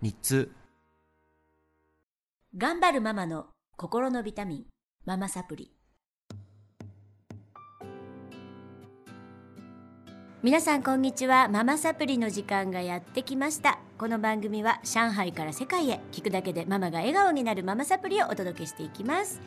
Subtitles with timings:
[0.00, 0.52] 日通
[2.56, 4.64] 頑張るママの心のビタミン
[5.04, 5.72] ママサプリ。
[10.44, 11.48] 皆さんこんにちは。
[11.48, 13.80] ママサプリの時間がやってきました。
[13.98, 19.40] この番組は上海から世界へ聞くだけでママが笑顔になるママサプリをお届けしていきます、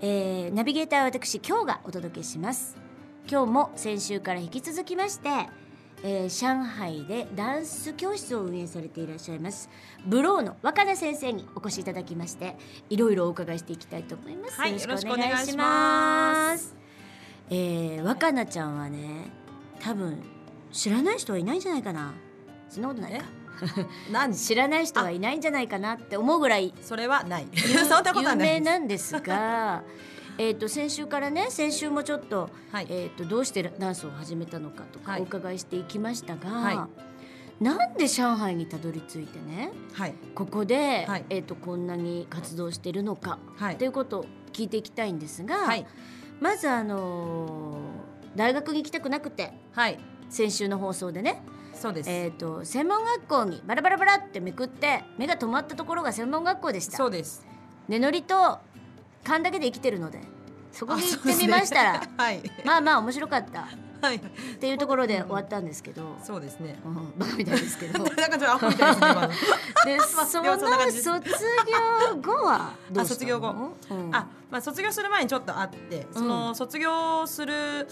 [0.00, 2.76] えーナビゲーターは私今日がお届けします。
[3.28, 5.48] 今日も先週から引き続きまして
[6.02, 9.68] えー上海でダンス教室を運営されていらっしゃいます。
[10.06, 12.56] ブローの若菜先生にお越しいただきまして
[12.88, 16.74] いろいろお伺いしていきたいと思います、はいよろしくお願いします。
[17.50, 19.30] えー若菜ちゃんはね
[19.80, 20.22] 多分
[20.72, 22.14] 知らない人はいないんじゃないかな。
[22.68, 23.24] そんなことないか。
[24.10, 24.34] 何？
[24.34, 27.48] 知らない人はいないんじゃないかなって思うぐらいそれはない。
[27.52, 29.12] 有 そんなことは有名ないです。
[29.12, 29.82] なんですが
[30.40, 32.86] えーと先週からね先週もちょっと,、はい。
[32.88, 35.20] えー、とどうしてダンスを始めたのかとかはい。
[35.20, 36.88] お伺いしていきましたが、は
[37.60, 40.14] なんで上海にたどり着いてねはい。
[40.34, 41.26] ここで、はい。
[41.28, 43.76] えー、とこんなに活動してるのか、はい。
[43.76, 45.86] ということを聞いていきたいんですが、はい。
[46.40, 49.98] まずあのー大学に行きたくなくてはい。
[50.30, 51.42] 先週の放送でね、
[51.74, 56.96] そうです、えー、と専門学校にバラバラバラってめくって目が止まったところが専門学校でした。
[56.96, 57.44] そうです。
[57.88, 58.60] 寝乗りと
[59.24, 60.20] 勘だけで生きてるので
[60.72, 62.10] そこに行ってみましたら、ね。
[62.16, 62.42] はい。
[62.64, 63.68] まあまあ面白かった。
[64.00, 64.16] はい。
[64.16, 64.20] っ
[64.58, 66.80] ていうところで終わったんですけど、そうですね。
[66.84, 67.98] うん、バカみたいですけど。
[68.04, 70.56] なんかちょっとアホみたいですねで その卒業
[72.16, 73.04] 後はどうしたの？
[73.04, 73.48] あ卒業後、
[73.90, 74.14] うん。
[74.14, 77.88] あまあ卒業する前にちょっとあってその卒業する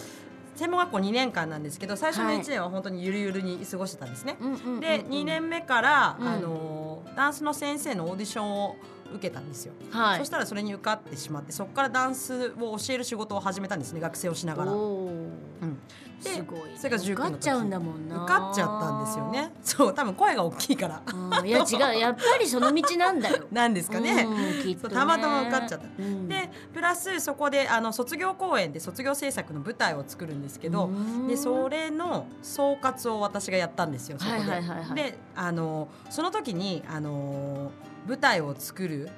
[0.55, 2.41] 専門学校2年間なんですけど最初のはい。
[2.41, 4.81] 1年は本当にゆるゆるに過ごしてたんですね、うんうんうんうん。
[4.81, 6.29] で2年目から、うん。
[6.29, 8.77] あのダンスの先生のオーディションを
[9.13, 10.19] 受けたんですよ、はい。
[10.19, 14.73] そしたらそれに受かってしまってそこからダンスを教える仕事を始めたんですね学生をしながら、
[16.21, 18.25] すごいそれが19受かっちゃうんだもんな。
[18.25, 19.53] 受かっちゃったんですよね。
[19.63, 21.03] そう多分声が大きいから。
[21.07, 21.79] うんいや違う。
[21.99, 23.47] やっぱりその道なんだよ。
[23.53, 24.77] なんですかね、ね。
[24.93, 25.87] たまたま受かっちゃった。
[25.99, 26.29] うん。
[26.29, 31.29] でプラスそこであの卒業公演で卒業制作の舞台を作るんですけどうん。
[31.29, 34.39] でそれの総括を私がやったんですよそこで。
[34.39, 34.95] はいはいはいはい。
[34.95, 37.71] であのその時にあの
[38.07, 39.09] 舞台を作る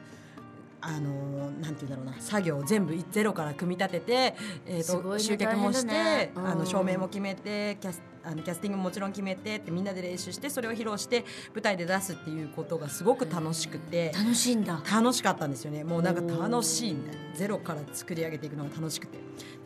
[0.82, 4.34] あのなんて言うんだろうな作業を全部ゼロから組み立てて、
[4.66, 11.24] えーとね集客もして、ねうんあの照明も決めてキャスあのキャスティングももちろん決めてってみんなで練習してそれを披露して
[11.54, 14.12] 舞台で出すっていうことがすごく楽しくて。
[14.14, 14.82] 楽しいんだ。
[14.90, 15.84] 楽しかったんですよね。
[15.84, 19.18] もうなんか楽しいみたいなゼロから作り上げていくのが楽しくて。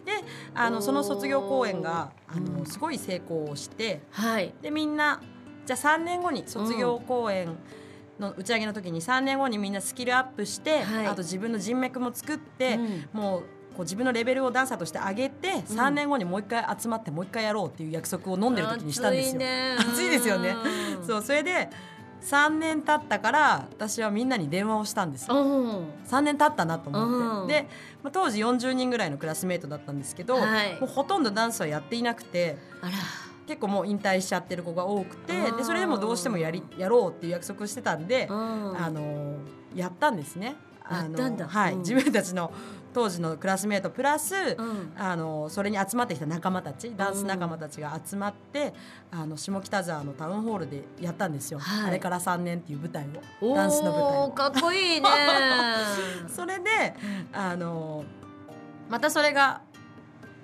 [0.04, 0.12] で
[0.54, 4.54] あのその卒業公演があうんのすごい成功をしてはい。
[4.62, 5.20] でみんな
[5.66, 7.56] じゃあ3年後に卒業公演
[8.19, 11.06] の打ち上げの時に3年後にみんなスキルアップして、はい。
[11.06, 13.20] あと自分の人脈も作って、うん。
[13.20, 13.42] もう
[13.75, 19.41] こう自分のレベルをダンサーとして上げて、3年後にもう一回集まってもう一回やろうっていう約束を飲んでる時にしたんですよ。
[19.41, 19.76] ね。
[19.78, 20.56] 暑いですよね。
[20.98, 21.06] うん。
[21.06, 21.69] そうそれで
[22.22, 25.34] 3年経ったから私はみんなに電話をしたんですよ。
[25.34, 25.84] うん。
[26.08, 27.66] 3年経ったなと思って、うん。
[27.66, 27.69] で、
[28.02, 30.81] まあ、当時40人ぐらいのクラスメートだったんですけど、はい。
[30.81, 32.56] もうほとんどダンスはやっていなくて。
[32.81, 32.92] あら
[33.47, 38.77] 結構もう引退しちゃってる子が多くてうんでそれでもどうしてもやりやろうっていう約束をしてたんで、うん。
[38.78, 39.37] あの
[39.75, 40.56] やったんですね。
[40.87, 41.78] あのはい、うん。
[41.81, 42.53] 自分たちの
[42.93, 44.93] 当時のクラスメートプラス、うん。
[44.97, 48.75] あのそれに集まってきた仲間たちダンス仲間たちが集まって、
[49.10, 51.88] あの下北沢のタウンホールでやったんですよ、はい。
[51.88, 53.06] あれから3年っていう舞台
[53.41, 53.55] を。
[53.55, 54.31] ダンスの舞台を。
[54.31, 55.09] かっこいいね。
[56.28, 56.94] それで
[57.32, 58.05] あの
[58.88, 59.62] またそれが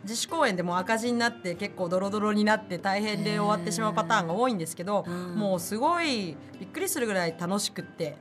[0.03, 5.34] 自主公演でも赤字になって結構ドロドロになって大変で終わってしまうパターンが多いんですけど、うん。
[5.37, 8.17] もうすごいびっくりするぐらい楽しくって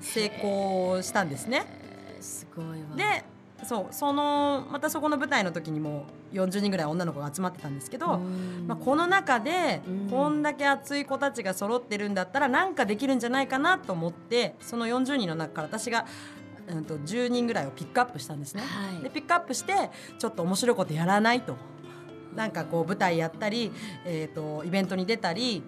[0.00, 1.66] 成功したんですね。
[2.14, 2.22] えー。
[2.22, 2.96] すごいわ。
[2.96, 3.24] で
[3.62, 8.64] そうそのまたそこの舞台の時にも40人ぐらい女の子が集まってたんですけど、うん。
[8.66, 10.10] まあ、この中でうん。
[10.10, 16.06] こんだけ熱い子たちが揃ってるんだったらなんかできるんじゃないかなと思ってその40人の中から私が、
[16.70, 18.62] うん、と10人ぐらいをピックアップしたんですね。
[18.62, 19.02] はい。
[19.02, 21.56] でピックアップしてちょっと面白いことやらないと。
[22.34, 23.72] なんかこう舞台やったり、
[24.04, 25.62] えー、とイベントに出たりい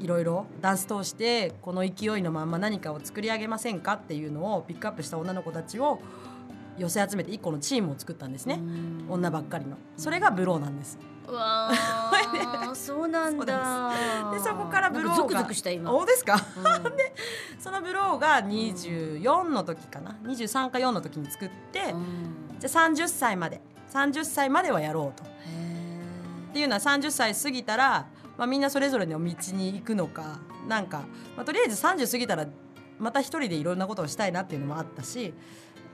[0.00, 6.00] いろいろダンス通してこの勢いのまんま何かを作り上げませんかっていうのをピックアップした女の子たちを
[6.76, 8.56] 寄せ集めて一個のチームを作ったんですね。
[8.56, 9.06] うん。
[9.08, 9.76] 女ばっかりの。
[9.96, 10.98] それがブローなんです
[11.28, 12.74] うわー。
[12.74, 13.92] そうなんだ。
[14.32, 15.16] でそこからブローが。
[15.16, 16.34] ゾクゾクした今、おですか。
[16.34, 16.92] うん。
[17.58, 20.16] そのブローが24の時かな。
[20.24, 22.56] 23か4の時に作って、うん。
[22.58, 23.60] じゃあ30歳まで。
[23.92, 25.24] 30歳まではやろうと。
[25.24, 25.28] へ
[26.50, 28.06] っていうのは30歳過ぎたら、
[28.36, 30.38] まあ、みんなそれぞれの道に行くのか。
[30.68, 31.04] なんか、
[31.36, 32.46] まあ、とりあえず30過ぎたら
[32.98, 35.32] また一人でいろんなことをしたいなっていうのもあったし。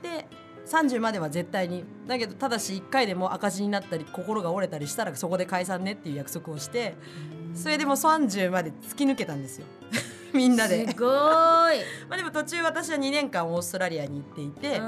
[0.01, 0.27] で
[0.65, 6.95] 30までは絶対にだけどただし1回でも赤字になったり心が折れたりしたらそこで解散ねっていう約束をして
[7.53, 9.65] それでもう30まで突き抜けたんですよ。
[10.33, 10.87] みんなで。
[10.89, 11.79] すごーい。
[12.09, 14.81] まあでも途中私は2年間オーストラリアに行っていて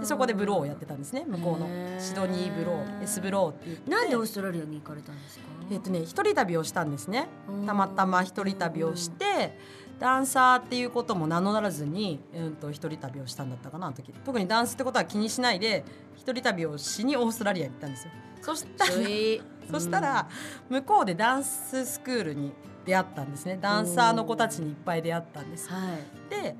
[0.00, 1.24] でそこでブローをやってたんですね。
[1.26, 1.68] 向こうの。
[2.00, 3.90] シドニーブロー S ブローって言って。
[3.90, 5.44] なんでオーストラリアに行かれたんですか？
[5.70, 7.26] えっとね一人旅をしたんですね。
[7.50, 9.58] うんたまたま一人旅をして
[9.98, 14.12] ダンサーっていうことも名乗らずに、うん、と一人旅をしたんだったかなあの時。
[14.24, 15.84] 特にダンスってことは気にしないで
[16.16, 18.12] 一人旅をしにオーストラリアに行ったんですよ。
[18.40, 18.92] そしたら
[19.70, 20.28] そしたら
[20.70, 22.52] 向こうでダンススクールに
[22.86, 23.58] 出会ったんですね。
[23.60, 25.68] ダンサーの子たちにいっぱい出会ったんです。
[25.68, 26.30] はい。
[26.30, 26.56] で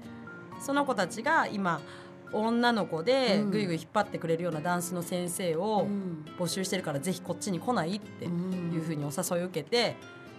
[0.61, 1.81] その子たちが今
[2.33, 3.51] 女の子でうん。
[3.51, 6.25] ぐいぐい引っ張ってくれるようなダンスの先生をうん。
[6.39, 7.97] 募集してるからぜひこっちに来ない？
[7.97, 9.97] ってうんいうふうにお誘いを受けて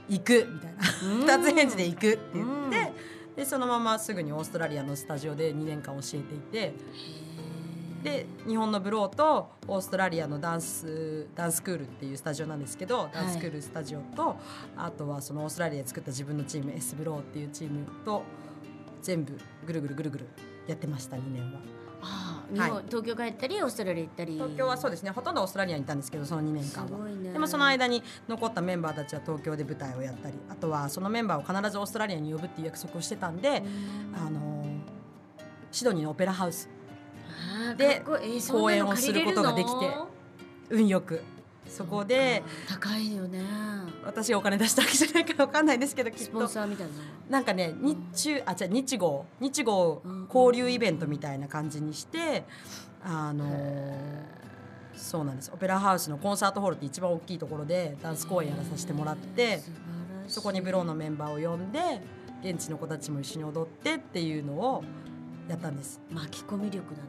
[0.08, 1.12] 行くみたいな。
[1.14, 1.22] うん。
[1.22, 2.89] 二つ返事で行くって言って、うん
[3.40, 6.74] でそのまますぐにオーストラリアのスタジオで2年間教えていて
[8.04, 14.36] で日本のブローとオーストラリアのダンスダンススクールっていうスタジオなんですけどダンススクールスタジオと、
[14.76, 18.24] あとはそのオーストラリアで作った自分のチーム S ブローっていうチームと
[19.02, 20.28] 全部ぐるぐるぐるぐる
[20.68, 21.60] やってました2年は。
[22.52, 24.34] 日本、はい東京帰ったりオーストラリア行ったり。
[24.34, 25.12] 東京はそうですね。
[25.12, 27.06] ほとんどオーストラリアにいたんですけどその2年間は。
[27.08, 27.34] ね。
[27.34, 33.64] でもその間に残ったメンバーたちは東京で舞台をやったりあとはそのメンバーを必ずオーストラリアに呼ぶっていう約束をしてたんで、
[34.16, 34.80] あのー
[35.72, 36.70] シドニーのオペラハウス。
[37.78, 39.94] で公演をすることができて
[40.70, 41.22] 運よく
[41.70, 43.42] そこで高いよね。
[44.04, 46.88] 私がお金出したわけじゃないから分かんないですけどきっスポンとサーみたい
[47.30, 47.40] な。
[47.42, 49.26] んかね日中あじゃ日豪。
[49.40, 52.44] 日豪うん交流イベントみたいな感じにして
[53.04, 54.40] あのー
[54.96, 55.52] そうなんです。
[55.54, 59.62] オペラハウスのコンサートホールって一番大きいところでダンス公演やらさせてもらって
[60.28, 61.80] そこにブローのメンバーを呼んで
[62.44, 64.84] 現地の子たちも一緒に踊ってっていうのを
[65.48, 66.02] やったんです。
[66.12, 67.08] 巻き込み力だね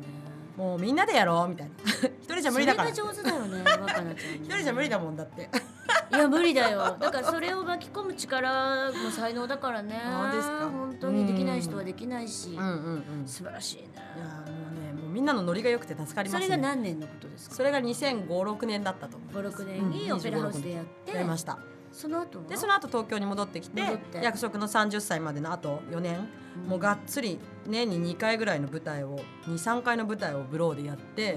[0.60, 1.72] もうみんなでやろうみたいな。
[2.20, 2.94] 一人じゃ無理だから。
[2.94, 4.16] それが上手だよね若菜ちゃんね。
[4.36, 5.48] 一人じゃ無理だもんだって。
[6.12, 6.96] いや無理だよ。
[7.00, 10.00] だからそれを巻き込む力も才能だからね。
[10.04, 10.68] そうですか？
[10.70, 13.26] 本当にできない人はできないし、うんうんうん。
[13.26, 13.88] 素晴らしいね。
[14.16, 16.46] いやもうねもうみんなのノリが良くて助かりますね。
[16.46, 17.54] それが何年のことですか？
[17.56, 21.58] それが2005-6年だったと思う56年にうんオペラハウスでやって、やりました
[21.92, 22.44] その後は？
[22.46, 23.82] でその後東京に戻ってきて
[24.22, 26.28] 約束の30歳までのあと4年、
[26.68, 31.36] もうがっつり年に2回ぐらいの舞台を23回の舞台をブローでやって、う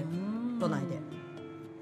[0.56, 0.58] ん。
[0.60, 1.00] 都内で。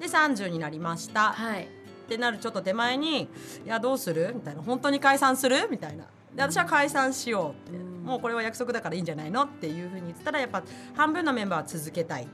[0.01, 1.65] で30になりました、はい。
[1.65, 1.69] っ
[2.09, 3.29] てなるちょっと手前に
[3.65, 6.05] 「いやどうする?」みたいな「本当に解散する?」みたいな。
[6.35, 8.03] で私は解散しようって、うん。
[8.03, 9.45] もうこれは約束だからいいんじゃないの？
[9.45, 10.63] っていうふうに言ってたらやっぱ
[10.97, 12.27] 半分のメンバーは続けたい。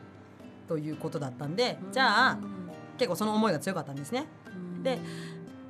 [0.69, 2.39] ということだったんで、じゃあ
[2.99, 4.27] 結構その思いが強かったんですね。
[4.47, 4.83] うん。
[4.83, 5.03] でま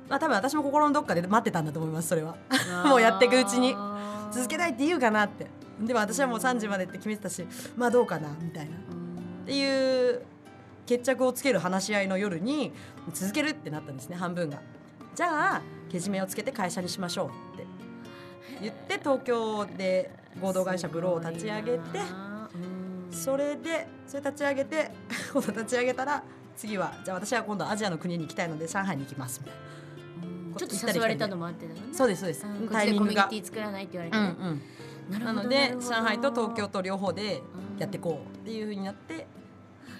[0.09, 2.35] あ多分私も心のどっかで待ってたんだと思いますそれは。
[2.85, 3.75] もうやっていくうちに。
[4.31, 5.47] 続けたいって言うかなって。
[5.79, 7.47] でも私はもう30までって決めてたし
[7.77, 8.75] まあどうかなみたいな。
[8.75, 10.21] っていう
[10.85, 12.73] 決着をつける話し合いの夜に
[13.13, 14.59] 続けるってなったんですね半分が。
[15.15, 17.67] じゃあけじめをつけて会社にしましょうって。
[18.61, 21.79] 言って東京で合同会社ブローを立ち上げて
[23.11, 24.91] それでそれ立ち上げて
[25.33, 26.23] 今度立ち上げたら
[26.55, 29.55] 次はじゃあ私は今度アジアの国に行きたいので上海に行きますみたい
[30.57, 31.87] ちょっと誘われたのもあってだよね。
[31.91, 32.45] なそうですそうです。
[32.45, 34.17] うんこっちでコミュニティ作らないって言われて。
[34.17, 34.61] ね、うん
[35.13, 35.23] うん。
[35.23, 37.41] なので上海と東京と両方で
[37.77, 39.27] やっていこうっていうふうになって。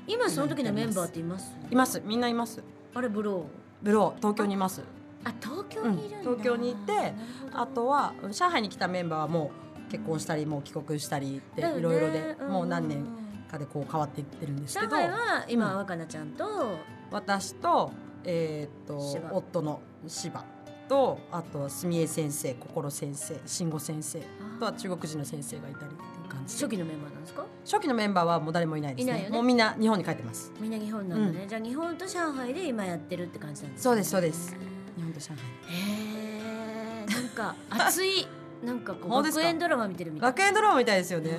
[0.08, 1.54] 今その時のメンバーっています？
[1.70, 2.02] います。
[2.04, 2.64] みんないます。
[2.94, 3.44] あれブロー？
[3.84, 4.82] ブロー東京にいます。
[5.24, 7.14] あ東京にいるうん東京にいて
[7.54, 9.52] あとは上海に来たメンバーはも
[9.88, 13.06] う結婚したりもう帰国したりっていろいろでうんもう何年
[13.52, 14.96] かでこう変わっていってるんですけど。
[14.96, 16.78] 上海は今うん若菜ちゃんと、
[17.12, 17.92] 私と,、
[18.24, 19.34] えー、と芝。
[19.34, 20.44] 夫の芝。
[20.88, 26.64] とあとは住江先生心先生慎吾先生あとは中国人の先生がいたりっていう感じで。
[26.66, 27.46] 初期のメンバーなんですか？
[27.64, 29.14] 初期のメンバーはもう誰もいないですね。
[29.14, 29.30] ね。
[29.30, 30.52] もうみんな日本に帰ってます。
[30.60, 33.84] みんな日本なんだね、じゃあ日本と上海で今やってるって感じなんですね。
[33.84, 34.56] そうですそうです。
[34.96, 35.36] 日本と上海。
[35.36, 38.28] へえなんか熱い。
[38.66, 40.30] なんかこう学園ドラマ見てるみたい。
[40.32, 41.30] 学園ドラマみたいですよね、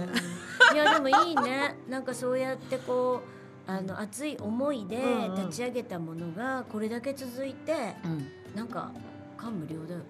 [0.70, 0.76] うん。
[0.76, 1.74] いやでもいいね。
[1.88, 3.39] なんかそうやってこう
[3.70, 5.46] あの熱い思いでうんうん。
[5.46, 8.26] 立ち上げたものがこれだけ続いてうん。
[8.54, 8.90] なんか
[9.36, 10.04] 感無量だよね。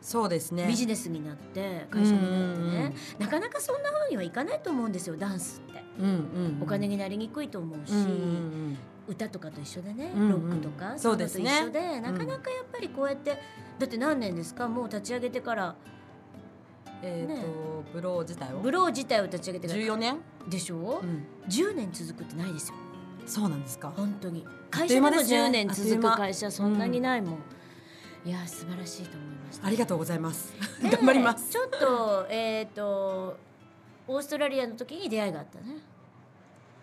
[0.00, 0.66] そうですね。
[0.68, 2.94] ビジネスになって会社になってうんうんうねん。
[3.18, 5.82] なかなかそんな風にはいかないと思うんですよダンスって。
[5.98, 6.14] うんうんう
[6.58, 6.62] ん。
[6.62, 10.30] お金になりにくいと思うし、うんうん歌とかと一緒でね、うんうん。
[10.32, 11.44] ロックとかそうですね。
[11.44, 13.38] と一緒でなかなかやっぱりこうやって、
[13.78, 14.68] だって何年ですか？
[14.68, 15.74] もう立ち上げてから。
[17.00, 17.46] えっ、と、ね
[17.92, 18.58] ブロー自体を？
[18.58, 19.80] ブロー自体を立ち上げてから。
[19.80, 22.74] 14年、でしょ、うん、10年続くってないですよ
[23.28, 23.92] そうなんですか。
[23.96, 24.44] 本当に。
[24.70, 25.22] 会社でもという間。
[25.22, 27.38] ですね10年続く会社そんなにないもん、
[28.28, 30.52] いや素晴らしいと思いましたありがとうございます。
[30.82, 31.50] で 頑張ります。
[31.50, 33.36] ちょっとえっ、と
[34.06, 35.76] オーストラリアの時に出会いがあったね。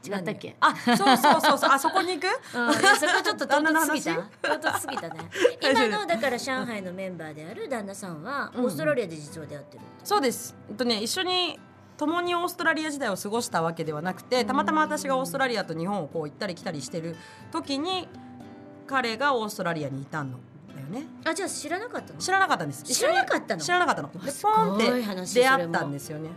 [0.06, 0.56] 違ったっけ？
[0.60, 1.70] あそうそうそうそう。
[1.72, 2.28] あそこに行く？
[2.58, 4.30] うん、そこちょっと唐突すぎ話？
[4.42, 5.20] た唐突すぎたね。
[5.62, 8.66] 今のだから上海のメンバーである旦那さんはオうん。
[8.68, 10.56] ーストラリアで実は出会ってるそうです。
[10.78, 11.60] とね一緒に
[11.98, 17.16] 共にオーストラリア時代を過ごしたわけではなくてたまたま私がオーストラリアと日本をこう行ったり来たりしてる
[17.52, 18.08] 時に
[18.88, 20.38] 彼がオーストラリアにいたの
[20.76, 21.08] だよね。
[21.26, 22.20] あじゃあ知らなかったの？
[22.20, 22.84] 知らなかったんです。
[22.84, 23.62] 知らなかったの？
[23.62, 24.12] 知らなかったの。
[24.12, 26.30] でポンって話出会ったんですよね。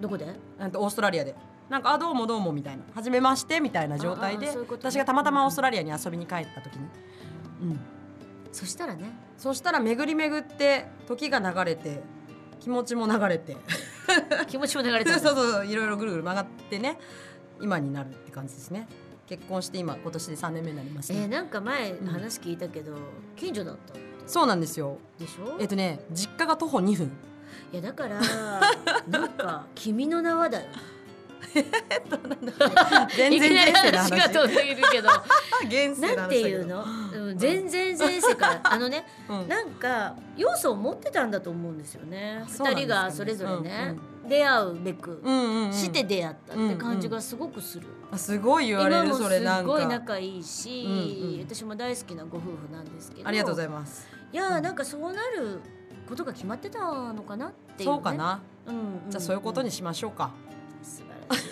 [0.00, 0.24] どこで？
[0.24, 1.34] オーストラリアで。
[1.68, 2.82] なんかあどうもどうもみたいな。
[2.94, 4.56] 初めましてみたいな状態でね。
[4.70, 6.86] 私がたまたまオーストラリアに遊びに帰った時に、
[7.62, 7.80] うん、
[8.52, 9.10] そしたらね。
[9.38, 12.02] そしたら巡り巡って時が流れて
[12.60, 13.56] 気持ちも流れて
[14.48, 16.98] 気持ちも流れてそうるそうそういろいろぐるぐる曲がってね
[17.60, 18.86] 今になるって感じですね。
[19.26, 22.92] 結婚して今今年で3年目になりますね、えー、なんか前話聞いたけど、
[23.36, 23.94] 近所だった
[24.26, 24.98] そうなんですよ。
[25.18, 25.56] でしょ？
[25.58, 27.12] えっとね実家が徒歩2分。
[27.72, 28.20] いやだから
[29.08, 30.66] なんか「君の名は」だよ。
[33.16, 35.08] 全然いきなり話が話飛んでいるけど。
[35.08, 37.81] なんていうの、うん、全然
[38.42, 38.54] か。
[38.54, 39.48] らあのねうん。
[39.48, 42.44] なんか要素を持ってたんだと思うんですよね。
[42.46, 42.74] 二ね。
[42.82, 43.96] 人がそれぞれね、
[44.28, 50.92] 出会うべくうんうんうんして出会ったって感じがすごくする、あすごい言われるそれなんっごいか仲いいし、うん
[51.36, 53.28] うん私も大好きなご夫婦なんですけど。
[53.28, 54.08] ありがとうございいます。
[54.32, 55.60] いやーなんかそうなる
[56.08, 56.78] ことが決まってた
[57.12, 58.40] のかなっていう、ね、そうかな？
[58.66, 60.30] うん、うん、じゃあそういうことにしましょうか。
[60.82, 61.46] 素晴らしい。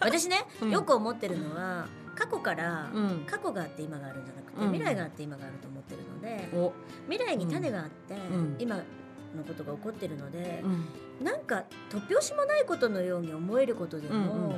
[0.00, 0.70] 私ね、うん。
[0.70, 3.24] よく思ってるのは過去から、うん。
[3.26, 4.72] 過去があって今があるんじゃなくて、うん。
[4.72, 6.72] 未来があって今があると思ってるのでお、
[7.10, 8.56] 未来に種があって、ん。
[8.58, 8.82] 今の
[9.46, 10.62] ことが起こってるので
[11.20, 11.24] う、ん。
[11.24, 14.56] なんか突拍子もないことのように思えることでも、うんうん。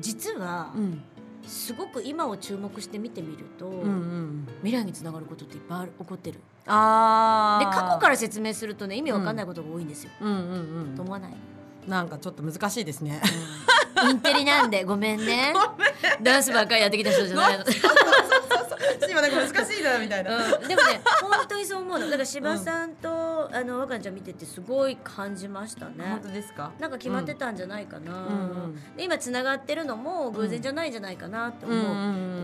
[0.00, 1.02] 実はうん。
[1.46, 6.40] すごく今を注目して見てみると、うんうん未来につながることっていっぱい起こってる。
[6.66, 7.70] あー。
[7.70, 10.32] で過去から説明するとね意味わかんないことが多いんですよ、うん。
[10.32, 11.38] うんと思わない、うん
[11.86, 13.20] なんかちょっと難しいですね。
[14.10, 15.54] インテリなんでごめんね
[16.22, 17.64] ダンスばっかりやってきた人じゃないの。
[19.08, 20.36] 今なんか難しいなみたいな。
[20.36, 22.06] うん、でもね本当にそう思うの。
[22.06, 25.94] だから柴さんと、あの若ちゃん見ててすごい感じましたね。
[25.98, 26.72] 本当ですか？
[26.78, 31.78] なんか決まってたんじゃないかな、う今つながってるのも偶然じゃないんじゃないかなと思う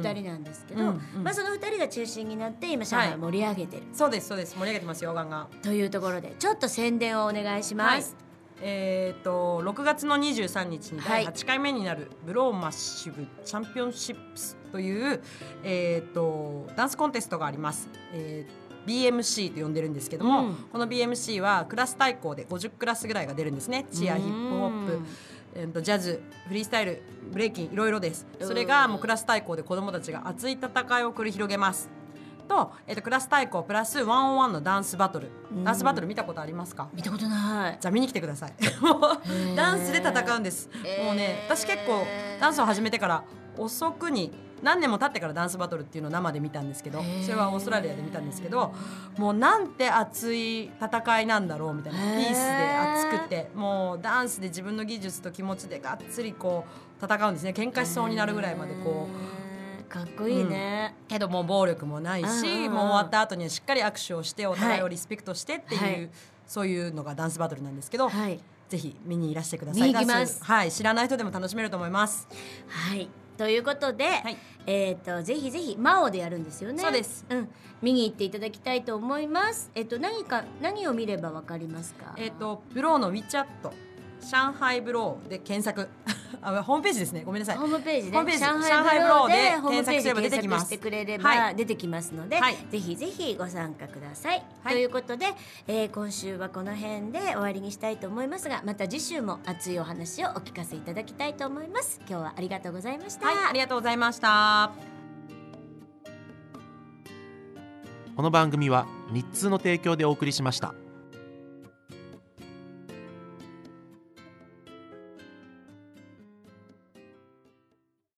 [0.01, 0.85] 2人なんですけど、
[1.23, 4.55] まあ、その2人が中心になって今上海を盛り上げてる、そうですそうです。
[4.57, 5.49] 盛り上げてますよガンガン。
[5.63, 8.17] というところでちょっと宣伝をお願いします。
[8.65, 11.35] えー、と6月の23日に第はい。
[11.35, 15.23] 8回目になるブローマッシブチャンピオンシップスという、
[15.65, 20.55] えー、とダンスコンテストがあります、えー BMC と呼んでるんですけども、うん。
[20.55, 23.87] この BMC はクラス対抗で50クラスぐらいが出るんですね。
[23.93, 25.01] チアヒップホップ、
[25.55, 28.27] えー、とジャズフリースタイルブレイキンいろいろです。
[28.41, 31.89] それがもうクラス対抗で子どもたちが熱い戦いを繰り広げます
[32.53, 35.65] と,、えー、とクラス対抗プラスワンオンワンのダンスバトル、うん。
[35.65, 36.89] ダンスバトル見たことありますか？
[36.93, 37.79] 見たことない。
[37.81, 38.53] じゃあ見に来てください。
[39.57, 40.69] ダンスで戦うんです、
[41.05, 42.05] もうね私結構
[42.41, 43.25] ダンスを始めてから
[43.57, 44.33] 遅くに
[44.63, 48.73] 何年も経ってからダンスバトルっていうのを生で見たんですけどそれはオーストラリアで見たんですけど
[49.19, 56.65] もうなんて熱い戦いなんだろうみたいなピースで熱くてもうダンスで自分の技術と気持ちでがっつりこ
[57.01, 57.51] う戦うんですね。
[57.51, 59.42] 喧嘩しそうになるぐらいまでこう。
[60.01, 60.95] うかっこいいね。
[61.09, 66.11] けどもう暴力もないうんうんしうんもう終わった後にはしっかり握手をしてお互いをリスペクトしてっていう、はい
[66.45, 69.93] そういうのがダンスバトルなんですけど、はいぜひ見にいらしてください。
[69.95, 72.27] はい、知らない人でも楽しめると思います。
[72.69, 73.09] はい。
[73.39, 76.83] ということで、はいえっ、とぜひぜひマオでやるんですよね。
[76.83, 77.25] そうです。
[77.31, 77.49] うん、
[77.81, 79.71] 見に行っていただきたいと思います。
[79.75, 82.15] えっ、と何か何を見ればわかりますか？
[82.19, 83.47] えっ、とブローの WeChat
[84.31, 85.89] 上海ブローで検索
[86.41, 87.23] あホームページですね。
[87.25, 87.67] ごめんなさいホ。
[87.67, 94.43] ームページで、ホームページ上上海海ブローでブローでホームページ検索すれば出てきますしてくれればはい出てきますので、はいぜひぜひご参加ください。
[94.65, 95.27] はいということで、
[95.69, 102.01] えー今週はこの辺で終わりにしたいと思いますが、また次週も熱いお話をお聞かせいただきたいと思います。
[102.09, 103.27] 今日はありがとうございました。
[103.27, 104.73] はい、ありがとうございました。
[108.15, 110.75] この番組は日通の提供でお送りしました